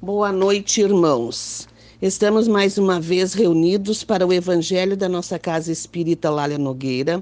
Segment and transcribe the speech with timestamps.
[0.00, 1.66] Boa noite, irmãos.
[2.00, 7.20] Estamos mais uma vez reunidos para o Evangelho da nossa Casa Espírita Lália Nogueira,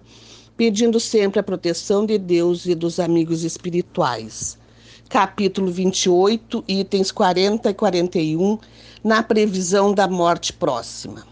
[0.58, 4.58] pedindo sempre a proteção de Deus e dos amigos espirituais.
[5.08, 8.58] Capítulo 28, itens 40 e 41,
[9.03, 11.27] na previsão da morte próxima.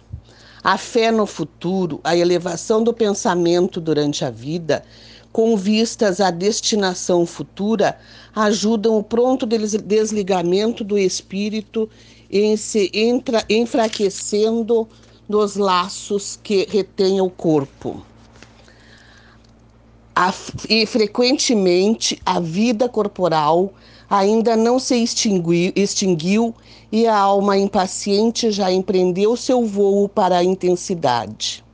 [0.63, 4.83] A fé no futuro, a elevação do pensamento durante a vida,
[5.35, 7.99] com vistas à destinação futura,
[8.37, 11.91] ajudam o pronto desligamento do espírito
[12.31, 14.89] em se entra, enfraquecendo
[15.29, 18.01] dos laços que retêm o corpo.
[20.15, 20.33] A,
[20.71, 23.73] e frequentemente a vida corporal
[24.09, 26.55] ainda não se extinguiu, extinguiu
[26.93, 31.65] e a alma impaciente já empreendeu seu voo para a intensidade.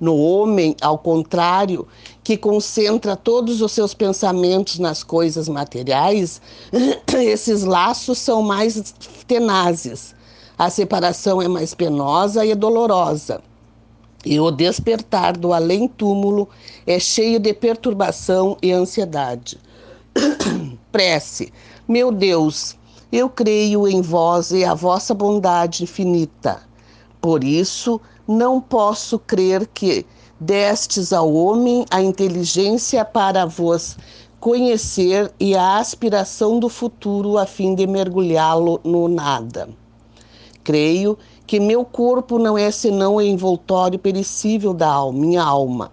[0.00, 1.88] No homem, ao contrário,
[2.28, 6.42] que concentra todos os seus pensamentos nas coisas materiais,
[7.16, 8.94] esses laços são mais
[9.26, 10.14] tenazes.
[10.58, 13.40] A separação é mais penosa e dolorosa.
[14.26, 16.46] E o despertar do além-túmulo
[16.86, 19.58] é cheio de perturbação e ansiedade.
[20.92, 21.50] Prece.
[21.88, 22.76] Meu Deus,
[23.10, 26.60] eu creio em vós e a vossa bondade infinita.
[27.22, 30.04] Por isso, não posso crer que
[30.40, 33.96] destes ao homem a inteligência para vos
[34.40, 39.68] conhecer e a aspiração do futuro a fim de mergulhá-lo no nada.
[40.62, 45.90] Creio que meu corpo não é senão o envoltório perecível da alma, minha alma,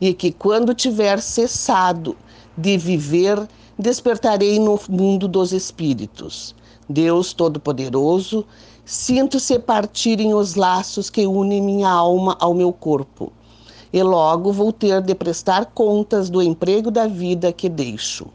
[0.00, 2.16] e que quando tiver cessado
[2.56, 3.46] de viver,
[3.78, 6.54] despertarei no mundo dos espíritos.
[6.88, 8.46] Deus Todo-Poderoso,
[8.84, 13.32] Sinto-se partirem os laços que unem minha alma ao meu corpo,
[13.92, 18.26] e logo vou ter de prestar contas do emprego da vida que deixo.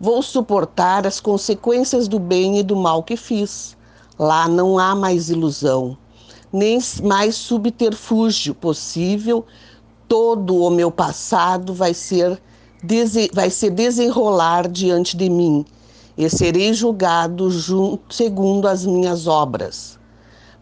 [0.00, 3.76] Vou suportar as consequências do bem e do mal que fiz.
[4.18, 5.96] Lá não há mais ilusão,
[6.52, 9.46] nem mais subterfúgio possível.
[10.08, 12.40] Todo o meu passado vai ser,
[13.32, 15.64] vai se desenrolar diante de mim
[16.18, 19.98] e serei julgado junto, segundo as minhas obras.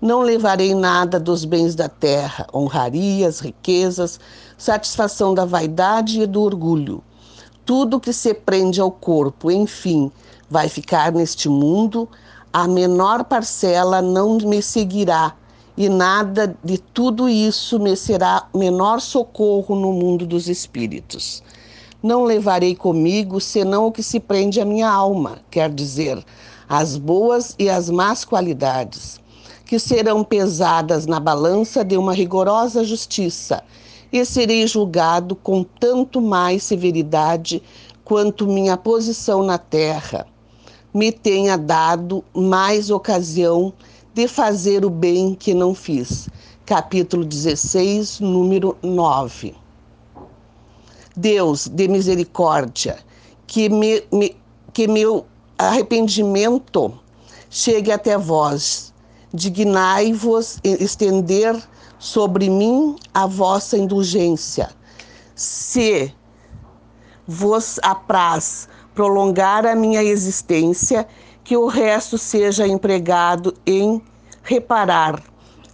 [0.01, 4.19] Não levarei nada dos bens da terra, honrarias, riquezas,
[4.57, 7.05] satisfação da vaidade e do orgulho.
[7.67, 10.11] Tudo que se prende ao corpo, enfim,
[10.49, 12.09] vai ficar neste mundo,
[12.51, 15.37] a menor parcela não me seguirá,
[15.77, 21.43] e nada de tudo isso me será menor socorro no mundo dos espíritos.
[22.03, 26.25] Não levarei comigo senão o que se prende à minha alma, quer dizer,
[26.67, 29.21] as boas e as más qualidades,
[29.71, 33.63] que serão pesadas na balança de uma rigorosa justiça,
[34.13, 37.63] e serei julgado com tanto mais severidade
[38.05, 40.27] quanto minha posição na terra
[40.93, 43.73] me tenha dado mais ocasião
[44.13, 46.29] de fazer o bem que não fiz.
[46.67, 49.55] Capítulo 16, número 9.
[51.17, 52.99] Deus de misericórdia,
[53.47, 54.37] que, me, me,
[54.73, 55.25] que meu
[55.57, 56.93] arrependimento
[57.49, 58.91] chegue até vós.
[59.33, 61.57] Dignai-vos estender
[61.99, 64.71] sobre mim a vossa indulgência.
[65.35, 66.13] Se
[67.27, 71.07] vos apraz prolongar a minha existência,
[71.45, 74.03] que o resto seja empregado em
[74.43, 75.23] reparar,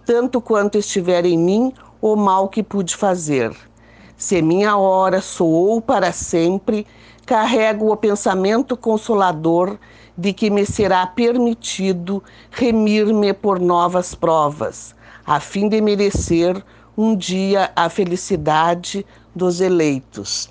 [0.05, 3.55] tanto quanto estiver em mim, o mal que pude fazer.
[4.15, 6.85] Se minha hora soou para sempre,
[7.25, 9.77] carrego o pensamento consolador
[10.17, 14.95] de que me será permitido remir-me por novas provas,
[15.25, 16.63] a fim de merecer
[16.97, 20.49] um dia a felicidade dos eleitos.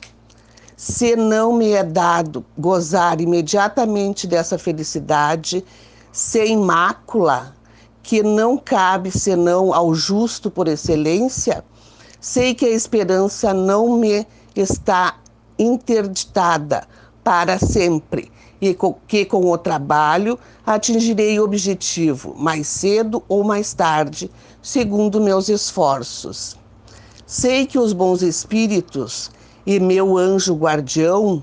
[0.76, 5.64] Se não me é dado gozar imediatamente dessa felicidade,
[6.12, 7.54] sem mácula,
[8.02, 11.64] que não cabe senão ao justo por excelência,
[12.20, 14.26] Sei que a esperança não me
[14.56, 15.16] está
[15.56, 16.84] interditada
[17.22, 24.30] para sempre e que com o trabalho atingirei o objetivo mais cedo ou mais tarde,
[24.62, 26.56] segundo meus esforços.
[27.26, 29.30] Sei que os bons espíritos
[29.66, 31.42] e meu anjo guardião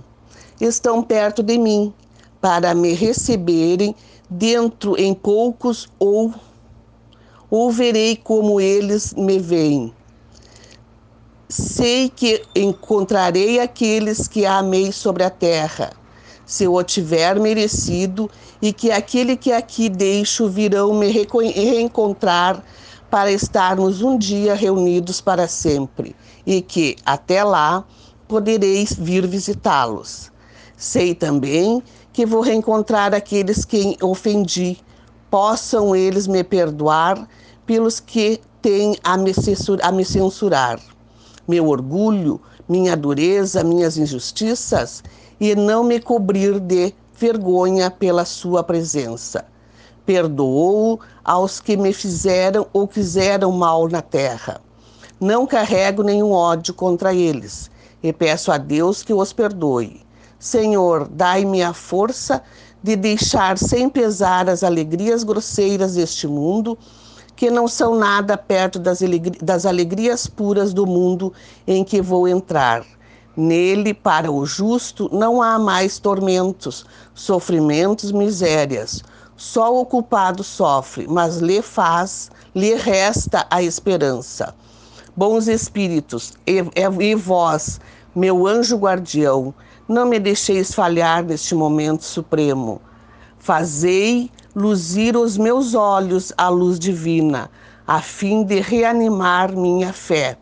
[0.60, 1.94] estão perto de mim
[2.42, 3.95] para me receberem
[4.30, 6.33] dentro em poucos ou
[7.51, 9.94] ou verei como eles me veem
[11.56, 15.92] Sei que encontrarei aqueles que amei sobre a terra,
[16.45, 18.30] se eu o tiver merecido,
[18.62, 22.63] e que aquele que aqui deixo virão me reencontrar
[23.10, 27.86] para estarmos um dia reunidos para sempre, e que, até lá,
[28.28, 30.31] podereis vir visitá-los.
[30.75, 31.81] Sei também
[32.12, 34.78] que vou reencontrar aqueles que ofendi,
[35.30, 37.28] possam eles me perdoar
[37.66, 39.31] pelos que têm a me,
[39.81, 40.80] a me censurar.
[41.48, 42.39] Meu orgulho,
[42.74, 45.04] minha dureza, minhas injustiças,
[45.40, 49.46] e não me cobrir de vergonha pela sua presença.
[50.08, 54.60] Perdoou aos que me fizeram ou quiseram mal na terra.
[55.22, 57.70] Não carrego nenhum ódio contra eles
[58.02, 60.02] e peço a Deus que os perdoe.
[60.40, 62.42] Senhor, dai-me a força
[62.81, 66.75] de deixar sem pesar as alegrias grosseiras deste mundo,
[67.44, 71.34] que não são nada perto das, alegri das alegrias puras do mundo
[71.68, 72.86] em que vou entrar.
[73.36, 79.04] Nele, para o justo, não há mais tormentos, sofrimentos, misérias.
[79.36, 84.56] Só o culpado sofre, mas lhe faz, lhe resta a esperança.
[85.13, 86.63] Bons espíritos, e,
[87.01, 87.78] e vós,
[88.16, 89.54] meu anjo guardião,
[89.86, 92.80] não me deixeis falhar neste momento supremo.
[93.44, 97.51] Fazei luzir os meus olhos à luz divina,
[97.86, 100.38] a fim de reanimar minha fé.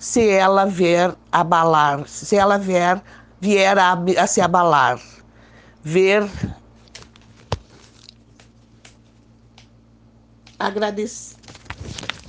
[0.00, 3.00] Se ela vier abalar, se ela vier,
[3.40, 5.00] vier a, a se abalar,
[5.84, 6.28] ver.
[10.58, 11.39] Agradecer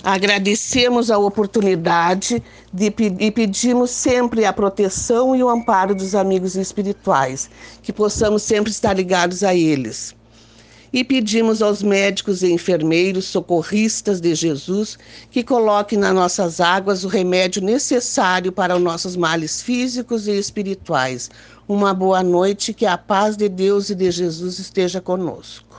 [0.04, 2.42] Agradecemos a oportunidade
[2.74, 7.48] de, e pedimos sempre a proteção e o amparo dos amigos espirituais,
[7.84, 10.16] que possamos sempre estar ligados a eles.
[10.92, 14.98] E pedimos aos médicos e enfermeiros, socorristas de Jesus,
[15.30, 21.30] que coloquem nas nossas águas o remédio necessário para os nossos males físicos e espirituais.
[21.68, 25.71] Uma boa noite, que a paz de Deus e de Jesus esteja conosco.